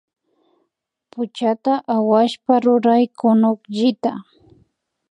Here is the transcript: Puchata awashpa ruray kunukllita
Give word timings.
Puchata 1.11 1.73
awashpa 1.95 2.53
ruray 2.63 3.03
kunukllita 3.19 4.11